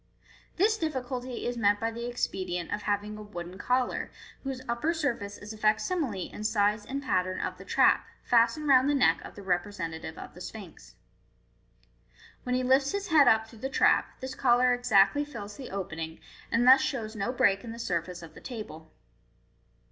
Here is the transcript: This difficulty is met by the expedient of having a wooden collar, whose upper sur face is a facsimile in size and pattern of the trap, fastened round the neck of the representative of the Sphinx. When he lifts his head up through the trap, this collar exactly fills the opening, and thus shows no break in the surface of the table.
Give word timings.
This 0.57 0.77
difficulty 0.77 1.45
is 1.45 1.57
met 1.59 1.79
by 1.79 1.91
the 1.91 2.07
expedient 2.07 2.73
of 2.73 2.81
having 2.81 3.17
a 3.19 3.21
wooden 3.21 3.59
collar, 3.59 4.09
whose 4.43 4.63
upper 4.67 4.95
sur 4.95 5.15
face 5.15 5.37
is 5.37 5.53
a 5.53 5.59
facsimile 5.59 6.33
in 6.33 6.43
size 6.43 6.87
and 6.87 7.03
pattern 7.03 7.39
of 7.39 7.59
the 7.59 7.65
trap, 7.65 8.07
fastened 8.23 8.67
round 8.67 8.89
the 8.89 8.95
neck 8.95 9.21
of 9.23 9.35
the 9.35 9.43
representative 9.43 10.17
of 10.17 10.33
the 10.33 10.41
Sphinx. 10.41 10.95
When 12.41 12.55
he 12.55 12.63
lifts 12.63 12.93
his 12.93 13.09
head 13.09 13.27
up 13.27 13.47
through 13.47 13.59
the 13.59 13.69
trap, 13.69 14.19
this 14.21 14.33
collar 14.33 14.73
exactly 14.73 15.23
fills 15.23 15.55
the 15.57 15.69
opening, 15.69 16.19
and 16.51 16.65
thus 16.65 16.81
shows 16.81 17.15
no 17.15 17.31
break 17.31 17.63
in 17.63 17.71
the 17.71 17.77
surface 17.77 18.23
of 18.23 18.33
the 18.33 18.41
table. 18.41 18.91